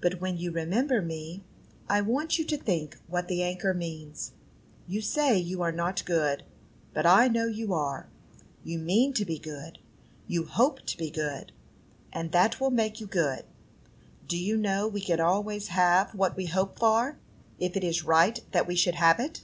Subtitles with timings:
[0.00, 1.42] "But when you remember me,
[1.88, 4.30] I want you to think what the anchor means.
[4.86, 6.44] You say you are not good,
[6.94, 8.08] but I know you are.
[8.62, 9.80] You mean to be good,
[10.28, 11.50] you hope to be good;
[12.12, 13.44] and that will make you good.
[14.28, 17.18] Do you know we can always have what we hope for,
[17.58, 19.42] if it is right that we should have it?